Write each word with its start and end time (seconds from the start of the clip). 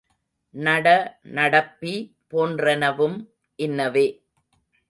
நட, 0.55 0.87
நடப்பி 1.31 1.93
போன்றனவும் 2.31 3.17
இன்னவே. 3.59 4.07